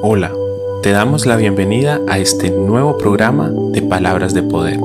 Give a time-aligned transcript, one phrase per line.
[0.00, 0.30] Hola,
[0.80, 4.78] te damos la bienvenida a este nuevo programa de Palabras de Poder.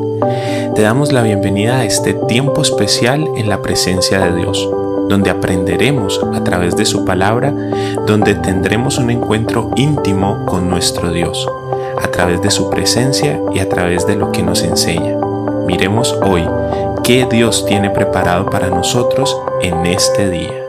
[0.74, 4.68] Te damos la bienvenida a este tiempo especial en la presencia de Dios,
[5.10, 7.54] donde aprenderemos a través de su palabra,
[8.08, 11.48] donde tendremos un encuentro íntimo con nuestro Dios,
[12.02, 15.16] a través de su presencia y a través de lo que nos enseña.
[15.68, 16.44] Miremos hoy
[17.04, 20.63] qué Dios tiene preparado para nosotros en este día.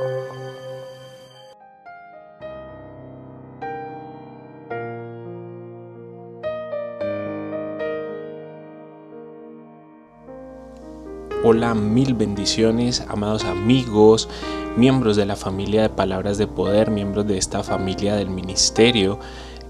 [11.47, 14.31] Hola, mil bendiciones, amados amigos,
[14.79, 19.19] miembros de la familia de Palabras de Poder, miembros de esta familia del ministerio.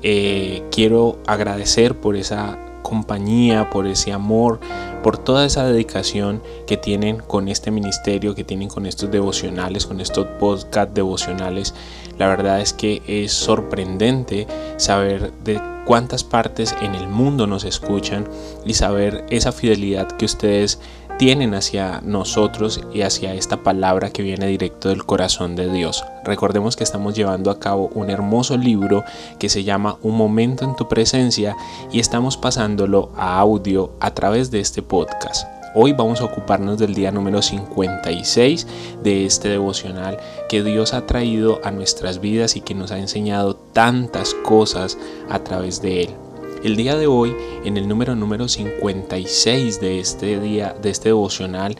[0.01, 4.61] Eh, quiero agradecer por esa compañía, por ese amor,
[5.03, 10.01] por toda esa dedicación que tienen con este ministerio, que tienen con estos devocionales, con
[10.01, 11.75] estos podcast devocionales.
[12.19, 14.47] La verdad es que es sorprendente
[14.77, 18.29] saber de cuántas partes en el mundo nos escuchan
[18.65, 20.79] y saber esa fidelidad que ustedes
[21.19, 26.05] tienen hacia nosotros y hacia esta palabra que viene directo del corazón de Dios.
[26.25, 29.05] Recordemos que estamos llevando a cabo un hermoso libro
[29.39, 31.57] que se llama Un momento en tu presencia
[31.93, 35.47] y estamos pasándolo a audio a través de este podcast.
[35.77, 38.67] Hoy vamos a ocuparnos del día número 56
[39.03, 40.19] de este devocional
[40.49, 45.41] que Dios ha traído a nuestras vidas y que nos ha enseñado tantas cosas a
[45.41, 46.24] través de él.
[46.65, 51.77] El día de hoy, en el número número 56 de este día, de este devocional,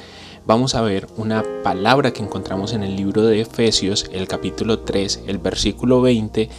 [0.47, 5.23] vamos a ver una palabra que encontramos en el libro de Efesios, el capítulo 3,
[5.27, 6.51] el versículo 20,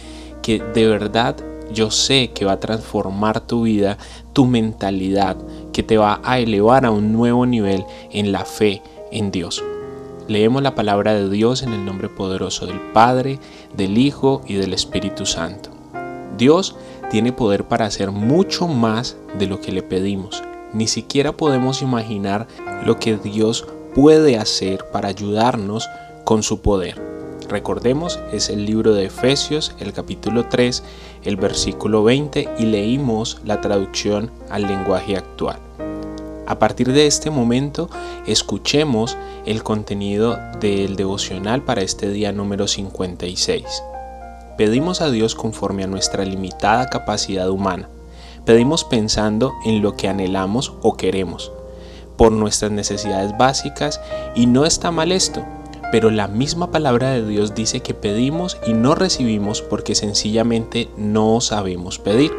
[0.42, 1.36] que de verdad
[1.72, 3.96] yo sé que va a transformar tu vida,
[4.32, 5.36] tu mentalidad,
[5.72, 9.62] que te va a elevar a un nuevo nivel en la fe en Dios.
[10.26, 13.38] Leemos la palabra de Dios en el nombre poderoso del Padre,
[13.76, 15.70] del Hijo y del Espíritu Santo.
[16.36, 16.76] Dios
[17.10, 20.42] tiene poder para hacer mucho más de lo que le pedimos.
[20.72, 22.46] Ni siquiera podemos imaginar
[22.84, 25.88] lo que Dios puede hacer para ayudarnos
[26.24, 27.00] con su poder.
[27.48, 30.82] Recordemos, es el libro de Efesios, el capítulo 3,
[31.22, 35.58] el versículo 20 y leímos la traducción al lenguaje actual.
[36.46, 37.88] A partir de este momento,
[38.26, 39.16] escuchemos
[39.46, 43.64] el contenido del devocional para este día número 56.
[44.56, 47.88] Pedimos a Dios conforme a nuestra limitada capacidad humana.
[48.46, 51.52] Pedimos pensando en lo que anhelamos o queremos,
[52.16, 54.00] por nuestras necesidades básicas
[54.34, 55.44] y no está mal esto,
[55.92, 61.40] pero la misma palabra de Dios dice que pedimos y no recibimos porque sencillamente no
[61.40, 62.32] sabemos pedir.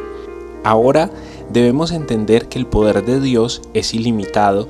[0.63, 1.11] Ahora
[1.51, 4.67] debemos entender que el poder de Dios es ilimitado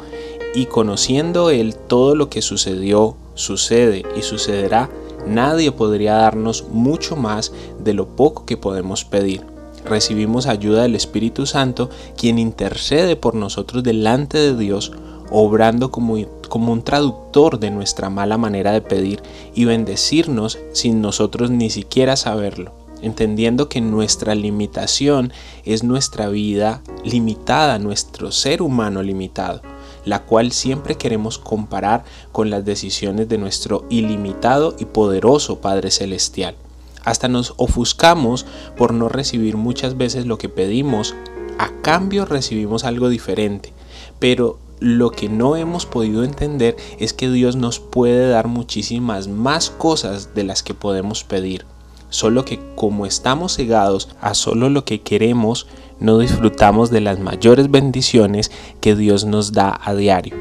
[0.54, 4.90] y conociendo Él todo lo que sucedió, sucede y sucederá,
[5.28, 7.52] Nadie podría darnos mucho más
[7.84, 9.42] de lo poco que podemos pedir.
[9.86, 14.92] Recibimos ayuda del Espíritu Santo, quien intercede por nosotros delante de Dios,
[15.30, 16.18] obrando como,
[16.50, 19.22] como un traductor de nuestra mala manera de pedir
[19.54, 25.32] y bendecirnos sin nosotros ni siquiera saberlo entendiendo que nuestra limitación
[25.66, 29.62] es nuestra vida limitada, nuestro ser humano limitado
[30.08, 36.56] la cual siempre queremos comparar con las decisiones de nuestro ilimitado y poderoso Padre Celestial.
[37.04, 38.46] Hasta nos ofuscamos
[38.78, 41.14] por no recibir muchas veces lo que pedimos,
[41.60, 43.74] a cambio recibimos algo diferente,
[44.20, 49.70] pero lo que no hemos podido entender es que Dios nos puede dar muchísimas más
[49.70, 51.66] cosas de las que podemos pedir.
[52.10, 55.68] Solo que como estamos cegados a solo lo que queremos,
[56.00, 60.36] no disfrutamos de las mayores bendiciones que Dios nos da a diario.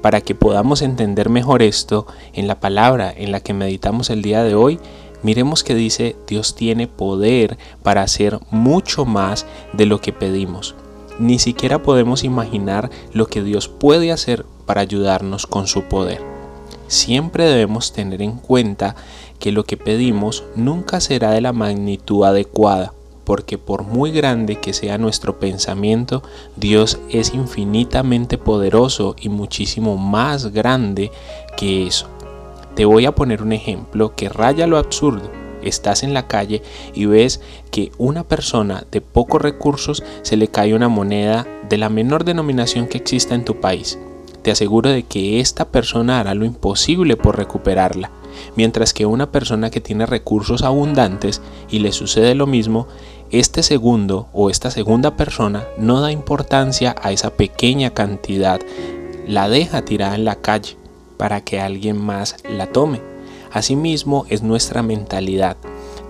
[0.00, 4.42] Para que podamos entender mejor esto, en la palabra en la que meditamos el día
[4.42, 4.78] de hoy,
[5.22, 10.74] miremos que dice Dios tiene poder para hacer mucho más de lo que pedimos.
[11.18, 16.20] Ni siquiera podemos imaginar lo que Dios puede hacer para ayudarnos con su poder.
[16.88, 18.94] Siempre debemos tener en cuenta
[19.38, 22.92] que lo que pedimos nunca será de la magnitud adecuada
[23.24, 26.22] porque por muy grande que sea nuestro pensamiento,
[26.56, 31.10] Dios es infinitamente poderoso y muchísimo más grande
[31.56, 32.08] que eso.
[32.74, 35.30] Te voy a poner un ejemplo que raya lo absurdo.
[35.62, 36.62] Estás en la calle
[36.92, 37.40] y ves
[37.70, 42.86] que una persona de pocos recursos se le cae una moneda de la menor denominación
[42.86, 43.98] que exista en tu país.
[44.42, 48.10] Te aseguro de que esta persona hará lo imposible por recuperarla
[48.56, 52.86] mientras que una persona que tiene recursos abundantes y le sucede lo mismo,
[53.40, 58.60] este segundo o esta segunda persona no da importancia a esa pequeña cantidad,
[59.26, 60.76] la deja tirada en la calle
[61.16, 63.00] para que alguien más la tome.
[63.52, 65.56] Asimismo es nuestra mentalidad.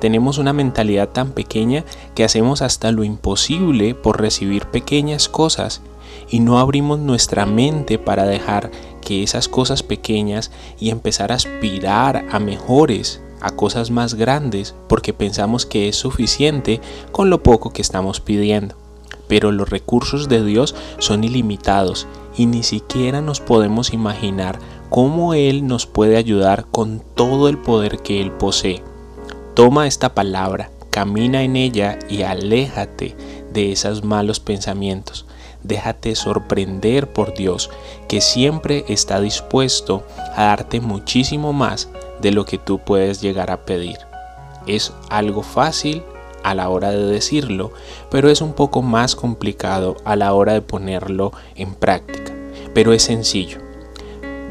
[0.01, 1.83] tenemos una mentalidad tan pequeña
[2.15, 5.81] que hacemos hasta lo imposible por recibir pequeñas cosas
[6.29, 12.27] y no abrimos nuestra mente para dejar que esas cosas pequeñas y empezar a aspirar
[12.31, 16.81] a mejores, a cosas más grandes, porque pensamos que es suficiente
[17.13, 18.75] con lo poco que estamos pidiendo.
[19.29, 22.07] Pero los recursos de Dios son ilimitados
[22.37, 24.59] y ni siquiera nos podemos imaginar
[24.89, 28.83] cómo Él nos puede ayudar con todo el poder que Él posee.
[29.55, 33.15] Toma esta palabra, camina en ella y aléjate
[33.53, 35.27] de esos malos pensamientos.
[35.63, 37.71] Déjate sorprender por Dios,
[38.09, 40.03] que siempre está dispuesto
[40.35, 41.89] a darte muchísimo más
[42.21, 43.99] de lo que tú puedes llegar a pedir.
[44.67, 46.03] Es algo fácil
[46.43, 47.73] a la hora de decirlo,
[48.11, 52.33] pero es un poco más complicado a la hora de ponerlo en práctica.
[52.75, 53.59] Pero es sencillo.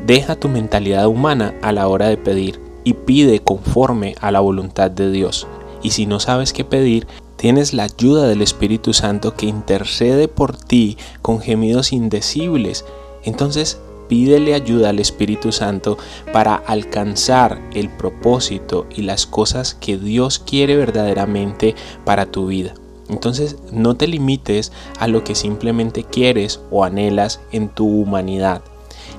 [0.06, 4.92] Deja tu mentalidad humana a la hora de pedir y pide conforme a la voluntad
[4.92, 5.48] de Dios.
[5.81, 7.07] Y si no sabes qué pedir,
[7.38, 12.86] tienes la ayuda del Espíritu Santo que intercede por ti con gemidos indecibles.
[13.24, 15.97] Entonces pídele ayuda al Espíritu Santo
[16.31, 22.73] para alcanzar el propósito y las cosas que Dios quiere verdaderamente para tu vida.
[23.09, 28.63] Entonces no te limites a lo que simplemente quieres o anhelas en tu humanidad.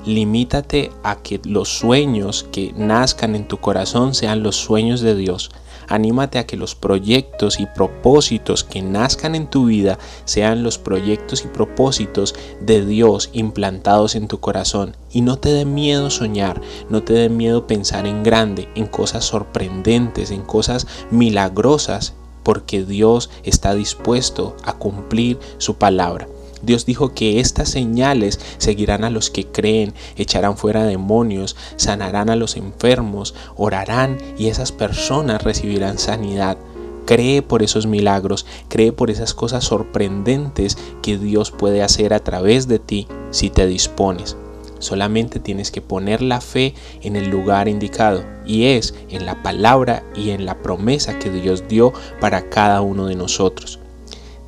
[0.05, 5.51] Limítate a que los sueños que nazcan en tu corazón sean los sueños de Dios.
[5.87, 11.45] Anímate a que los proyectos y propósitos que nazcan en tu vida sean los proyectos
[11.45, 14.95] y propósitos de Dios implantados en tu corazón.
[15.11, 19.25] Y no te dé miedo soñar, no te dé miedo pensar en grande, en cosas
[19.25, 26.27] sorprendentes, en cosas milagrosas, porque Dios está dispuesto a cumplir su palabra.
[26.61, 32.35] Dios dijo que estas señales seguirán a los que creen, echarán fuera demonios, sanarán a
[32.35, 36.57] los enfermos, orarán y esas personas recibirán sanidad.
[37.05, 42.67] Cree por esos milagros, cree por esas cosas sorprendentes que Dios puede hacer a través
[42.67, 44.35] de ti si te dispones.
[44.79, 50.03] Solamente tienes que poner la fe en el lugar indicado y es en la palabra
[50.15, 53.79] y en la promesa que Dios dio para cada uno de nosotros.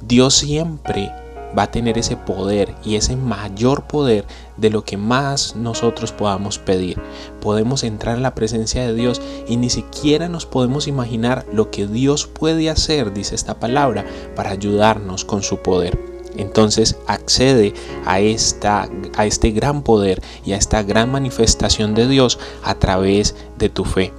[0.02, 1.12] Dios siempre
[1.58, 4.26] va a tener ese poder y ese mayor poder
[4.58, 7.02] de lo que más nosotros podamos pedir.
[7.42, 11.88] Podemos entrar en la presencia de Dios y ni siquiera nos podemos imaginar lo que
[11.88, 14.06] Dios puede hacer, dice esta palabra,
[14.36, 15.98] para ayudarnos con su poder.
[16.38, 17.74] Entonces accede
[18.06, 23.36] a, esta, a este gran poder y a esta gran manifestación de Dios a través
[23.58, 24.14] de tu fe.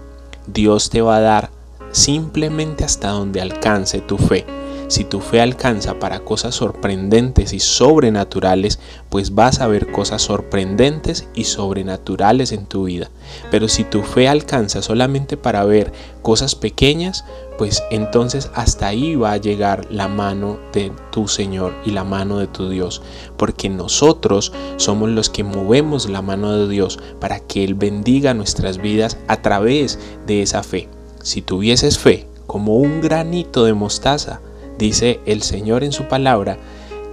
[0.46, 1.50] Dios te va a dar
[1.92, 4.57] simplemente hasta donde alcance tu fe.
[4.88, 8.78] Si tu fe alcanza para cosas sorprendentes y sobrenaturales,
[9.10, 13.10] pues vas a ver cosas sorprendentes y sobrenaturales en tu vida.
[13.50, 15.92] Pero si tu fe alcanza solamente para ver
[16.22, 17.26] cosas pequeñas,
[17.58, 22.38] pues entonces hasta ahí va a llegar la mano de tu Señor y la mano
[22.38, 23.02] de tu Dios,
[23.36, 28.78] porque nosotros somos los que movemos la mano de Dios para que Él bendiga nuestras
[28.78, 30.88] vidas a través de esa fe.
[31.22, 34.40] Si tuvieses fe como un granito de mostaza,
[34.78, 36.56] Dice el Señor en su palabra,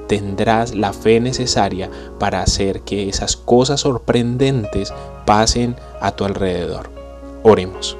[0.08, 1.90] tendrás la fe necesaria
[2.20, 4.94] para hacer que esas cosas sorprendentes
[5.26, 6.92] pasen a tu alrededor.
[7.42, 7.98] Oremos.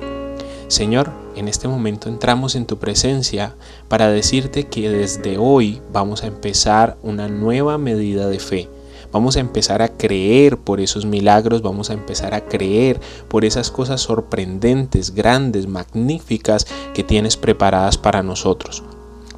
[0.68, 3.56] Señor, en este momento entramos en tu presencia
[3.88, 8.70] para decirte que desde hoy vamos a empezar una nueva medida de fe.
[9.12, 13.00] Vamos a empezar a creer por esos milagros, vamos a empezar a creer
[13.30, 18.84] por esas cosas sorprendentes, grandes, magníficas que tienes preparadas para nosotros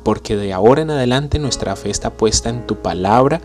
[0.07, 3.41] porque de ahora en adelante nuestra fe está puesta en tu palabra,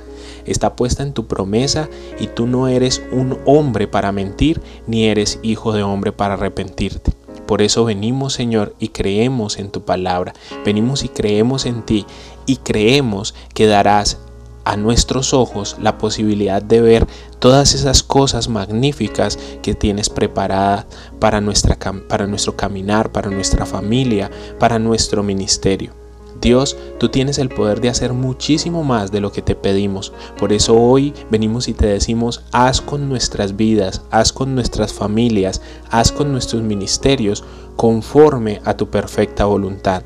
[0.46, 1.88] está puesta en tu promesa
[2.20, 7.14] y tú no eres un hombre para mentir, ni eres hijo de hombre para arrepentirte.
[7.48, 10.34] Por eso venimos, Señor, y creemos en tu palabra.
[10.64, 12.06] Venimos y creemos en ti
[12.46, 14.18] y creemos que darás
[14.64, 17.08] a nuestros ojos la posibilidad de ver
[17.40, 20.86] todas esas cosas magníficas que tienes preparadas
[21.18, 21.76] para, nuestra,
[22.08, 26.01] para nuestro caminar, para nuestra familia, para nuestro ministerio.
[26.42, 30.12] Dios, tú tienes el poder de hacer muchísimo más de lo que te pedimos.
[30.36, 35.62] Por eso hoy venimos y te decimos, haz con nuestras vidas, haz con nuestras familias,
[35.88, 37.44] haz con nuestros ministerios
[37.76, 40.02] conforme a tu perfecta voluntad.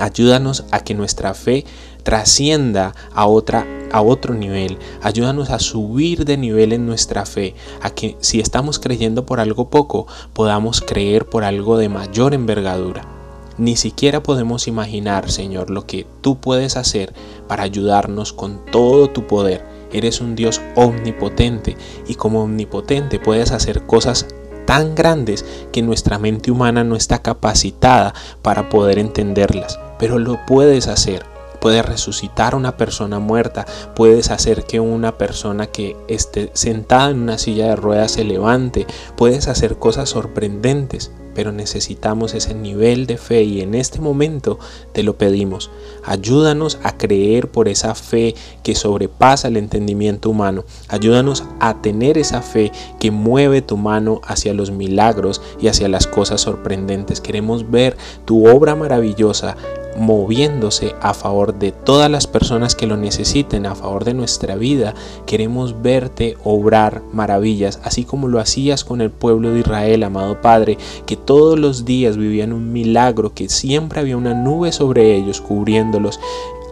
[0.00, 1.64] Ayúdanos a que nuestra fe
[2.02, 4.78] trascienda a otro nivel.
[5.02, 9.70] Ayúdanos a subir de nivel en nuestra fe, a que si estamos creyendo por algo
[9.70, 13.13] poco, podamos creer por algo de mayor envergadura.
[13.56, 17.12] Ni siquiera podemos imaginar, Señor, lo que tú puedes hacer
[17.46, 19.64] para ayudarnos con todo tu poder.
[19.92, 21.76] Eres un Dios omnipotente
[22.08, 24.26] y como omnipotente puedes hacer cosas
[24.66, 30.88] tan grandes que nuestra mente humana no está capacitada para poder entenderlas, pero lo puedes
[30.88, 31.33] hacer.
[31.64, 33.64] Puedes resucitar a una persona muerta,
[33.96, 38.86] puedes hacer que una persona que esté sentada en una silla de ruedas se levante,
[39.16, 44.58] puedes hacer cosas sorprendentes pero necesitamos ese nivel de fe y en este momento
[44.92, 45.70] te lo pedimos.
[46.04, 50.64] Ayúdanos a creer por esa fe que sobrepasa el entendimiento humano.
[50.88, 56.06] Ayúdanos a tener esa fe que mueve tu mano hacia los milagros y hacia las
[56.06, 57.20] cosas sorprendentes.
[57.20, 59.56] Queremos ver tu obra maravillosa
[59.96, 64.94] moviéndose a favor de todas las personas que lo necesiten, a favor de nuestra vida.
[65.26, 70.78] Queremos verte obrar maravillas, así como lo hacías con el pueblo de Israel, amado Padre,
[71.06, 76.20] que todos los días vivían un milagro, que siempre había una nube sobre ellos cubriéndolos.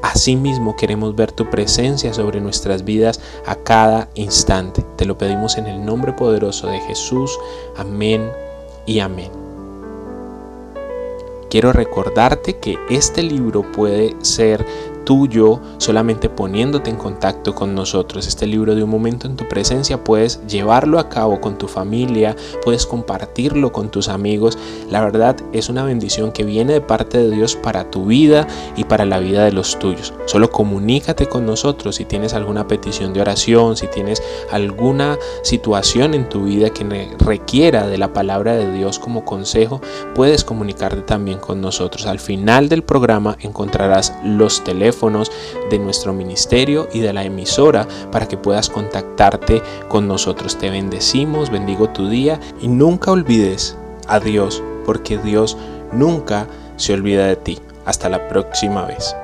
[0.02, 4.84] Asimismo queremos ver tu presencia sobre nuestras vidas a cada instante.
[4.96, 7.38] Te lo pedimos en el nombre poderoso de Jesús.
[7.76, 8.28] Amén
[8.84, 9.41] y amén.
[11.52, 14.64] Quiero recordarte que este libro puede ser
[15.04, 18.26] tuyo solamente poniéndote en contacto con nosotros.
[18.26, 22.36] Este libro de un momento en tu presencia puedes llevarlo a cabo con tu familia,
[22.64, 24.58] puedes compartirlo con tus amigos.
[24.90, 28.84] La verdad es una bendición que viene de parte de Dios para tu vida y
[28.84, 30.12] para la vida de los tuyos.
[30.26, 36.28] Solo comunícate con nosotros si tienes alguna petición de oración, si tienes alguna situación en
[36.28, 36.82] tu vida que
[37.18, 39.80] requiera de la palabra de Dios como consejo,
[40.14, 42.06] puedes comunicarte también con nosotros.
[42.06, 44.91] Al final del programa encontrarás los teléfonos
[45.70, 50.58] de nuestro ministerio y de la emisora para que puedas contactarte con nosotros.
[50.58, 53.76] Te bendecimos, bendigo tu día y nunca olvides
[54.08, 55.56] a Dios, porque Dios
[55.92, 56.46] nunca
[56.76, 57.58] se olvida de ti.
[57.84, 59.16] Hasta la próxima vez.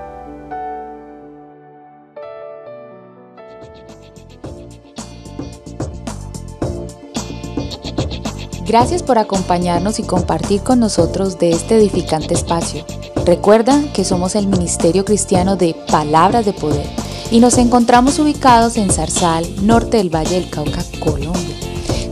[8.68, 12.84] Gracias por acompañarnos y compartir con nosotros de este edificante espacio.
[13.24, 16.86] Recuerda que somos el Ministerio Cristiano de Palabras de Poder
[17.30, 21.56] y nos encontramos ubicados en Zarzal, norte del Valle del Cauca, Colombia.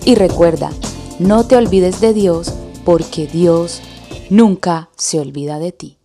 [0.04, 0.70] Y recuerda,
[1.18, 2.54] no te olvides de Dios
[2.84, 3.82] porque Dios
[4.28, 5.97] nunca se olvida de ti.